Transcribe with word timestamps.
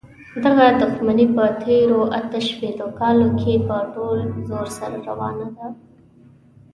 دغه 0.43 0.65
دښمني 0.81 1.25
په 1.35 1.43
تېرو 1.63 2.01
اته 2.19 2.39
شپېتو 2.47 2.85
کالونو 2.99 3.37
کې 3.41 3.53
په 3.67 3.75
ټول 3.93 4.17
زور 4.47 4.67
سره 4.77 4.97
روانه 5.07 5.47
ده. 5.55 5.67